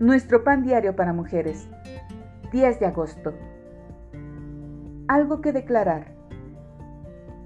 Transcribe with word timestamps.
Nuestro 0.00 0.44
pan 0.44 0.62
diario 0.62 0.96
para 0.96 1.12
mujeres. 1.12 1.68
10 2.52 2.80
de 2.80 2.86
agosto. 2.86 3.34
Algo 5.08 5.42
que 5.42 5.52
declarar. 5.52 6.14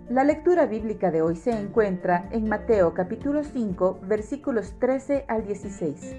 La 0.09 0.23
lectura 0.23 0.65
bíblica 0.65 1.11
de 1.11 1.21
hoy 1.21 1.35
se 1.35 1.51
encuentra 1.51 2.29
en 2.31 2.49
Mateo 2.49 2.95
capítulo 2.95 3.43
5 3.43 4.03
versículos 4.07 4.79
13 4.79 5.25
al 5.27 5.45
16. 5.45 6.15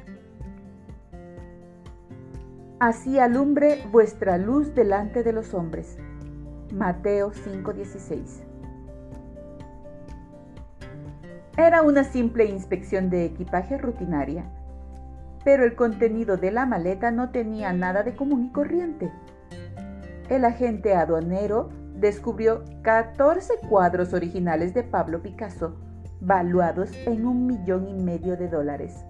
Así 2.79 3.17
alumbre 3.17 3.81
vuestra 3.93 4.37
luz 4.37 4.75
delante 4.75 5.23
de 5.23 5.31
los 5.31 5.53
hombres. 5.53 5.97
Mateo 6.73 7.31
5:16. 7.31 8.43
Era 11.55 11.81
una 11.81 12.03
simple 12.03 12.43
inspección 12.43 13.09
de 13.09 13.23
equipaje 13.23 13.77
rutinaria 13.77 14.51
pero 15.45 15.63
el 15.63 15.75
contenido 15.75 16.37
de 16.37 16.51
la 16.51 16.65
maleta 16.65 17.11
no 17.11 17.29
tenía 17.29 17.71
nada 17.71 18.01
de 18.01 18.15
común 18.15 18.45
y 18.45 18.51
corriente. 18.51 19.11
El 20.27 20.43
agente 20.43 20.95
aduanero 20.95 21.69
descubrió 21.93 22.65
14 22.81 23.59
cuadros 23.69 24.13
originales 24.13 24.73
de 24.73 24.83
Pablo 24.83 25.21
Picasso, 25.21 25.77
valuados 26.19 26.91
en 27.05 27.27
un 27.27 27.45
millón 27.45 27.87
y 27.87 27.93
medio 27.93 28.35
de 28.35 28.49
dólares. 28.49 29.05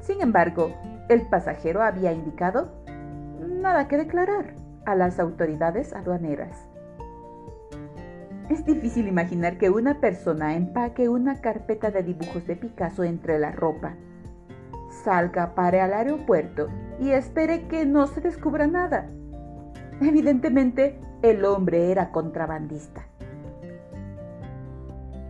Sin 0.00 0.22
embargo, 0.22 0.72
el 1.08 1.22
pasajero 1.22 1.82
había 1.82 2.12
indicado 2.12 2.72
nada 3.48 3.88
que 3.88 3.96
declarar 3.96 4.54
a 4.84 4.94
las 4.94 5.18
autoridades 5.18 5.92
aduaneras. 5.92 6.68
Es 8.48 8.64
difícil 8.64 9.08
imaginar 9.08 9.58
que 9.58 9.70
una 9.70 10.00
persona 10.00 10.54
empaque 10.54 11.08
una 11.08 11.40
carpeta 11.40 11.90
de 11.90 12.04
dibujos 12.04 12.46
de 12.46 12.54
Picasso 12.54 13.02
entre 13.02 13.40
la 13.40 13.50
ropa 13.50 13.96
salga 15.06 15.54
para 15.54 15.84
el 15.84 15.92
aeropuerto 15.92 16.66
y 16.98 17.10
espere 17.10 17.68
que 17.68 17.86
no 17.86 18.08
se 18.08 18.20
descubra 18.20 18.66
nada. 18.66 19.08
Evidentemente, 20.00 20.98
el 21.22 21.44
hombre 21.44 21.92
era 21.92 22.10
contrabandista. 22.10 23.06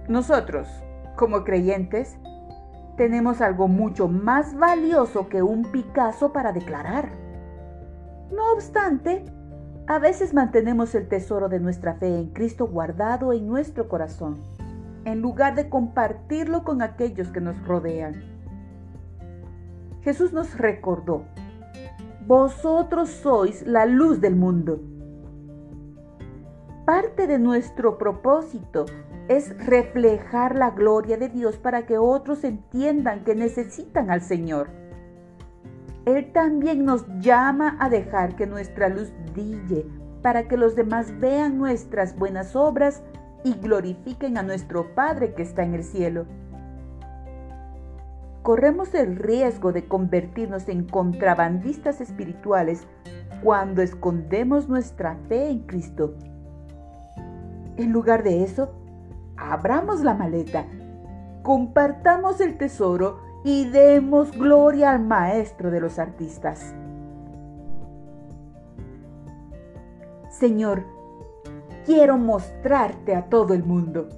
Nosotros, 0.09 0.67
como 1.15 1.45
creyentes, 1.45 2.17
tenemos 2.97 3.43
algo 3.43 3.69
mucho 3.69 4.09
más 4.09 4.57
valioso 4.57 5.29
que 5.29 5.43
un 5.43 5.71
Picasso 5.71 6.33
para 6.33 6.53
declarar. 6.53 7.11
No 8.33 8.55
obstante, 8.55 9.27
a 9.87 9.99
veces 9.99 10.33
mantenemos 10.33 10.95
el 10.95 11.07
tesoro 11.07 11.51
de 11.51 11.61
nuestra 11.61 11.97
fe 11.97 12.19
en 12.19 12.31
Cristo 12.31 12.67
guardado 12.67 13.35
en 13.35 13.47
nuestro 13.47 13.91
corazón, 13.91 14.39
en 15.05 15.21
lugar 15.21 15.55
de 15.55 15.69
compartirlo 15.69 16.65
con 16.65 16.81
aquellos 16.81 17.29
que 17.29 17.43
nos 17.43 17.63
rodean. 17.67 18.36
Jesús 20.07 20.33
nos 20.33 20.57
recordó, 20.57 21.25
vosotros 22.29 23.11
sois 23.11 23.67
la 23.67 23.87
luz 23.87 24.21
del 24.21 24.37
mundo. 24.37 24.81
Parte 26.85 27.27
de 27.27 27.41
nuestro 27.41 27.99
propósito 27.99 28.87
es 29.27 29.59
reflejar 29.67 30.55
la 30.55 30.71
gloria 30.71 31.17
de 31.17 31.29
Dios 31.29 31.57
para 31.57 31.87
que 31.87 31.99
otros 31.99 32.45
entiendan 32.45 33.25
que 33.25 33.34
necesitan 33.34 34.12
al 34.12 34.23
Señor. 34.23 34.69
Él 36.05 36.31
también 36.33 36.84
nos 36.84 37.05
llama 37.19 37.77
a 37.81 37.89
dejar 37.89 38.37
que 38.37 38.47
nuestra 38.47 38.89
luz 38.89 39.12
brille 39.34 39.87
para 40.23 40.47
que 40.47 40.57
los 40.57 40.77
demás 40.77 41.19
vean 41.19 41.59
nuestras 41.59 42.17
buenas 42.17 42.55
obras 42.55 43.03
y 43.43 43.55
glorifiquen 43.55 44.39
a 44.39 44.45
nuestro 44.45 44.95
Padre 44.95 45.34
que 45.34 45.43
está 45.43 45.65
en 45.65 45.75
el 45.75 45.83
cielo 45.83 46.27
corremos 48.47 48.95
el 48.95 49.17
riesgo 49.17 49.73
de 49.73 49.89
convertirnos 49.89 50.69
en 50.69 50.85
contrabandistas 50.85 52.01
espirituales 52.01 52.87
cuando 53.43 53.83
escondemos 53.83 54.69
nuestra 54.69 55.17
fe 55.29 55.49
en 55.51 55.67
Cristo. 55.67 56.15
En 57.77 57.91
lugar 57.91 58.23
de 58.23 58.45
eso, 58.45 58.71
abramos 59.37 60.05
la 60.05 60.15
maleta, 60.15 60.65
compartamos 61.43 62.41
el 62.41 62.56
tesoro 62.56 63.19
y 63.43 63.69
demos 63.69 64.31
gloria 64.31 64.93
al 64.93 65.01
Maestro 65.01 65.73
de 65.73 65.81
los 65.81 65.99
artistas. 65.99 66.73
Señor, 70.31 70.85
quiero 71.85 72.17
mostrarte 72.17 73.17
a 73.17 73.29
todo 73.29 73.55
el 73.55 73.65
mundo. 73.65 74.09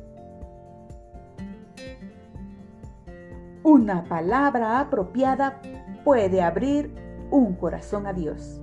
Una 3.68 4.02
palabra 4.04 4.80
apropiada 4.80 5.60
puede 6.02 6.40
abrir 6.40 6.90
un 7.30 7.54
corazón 7.54 8.06
a 8.06 8.14
Dios. 8.14 8.62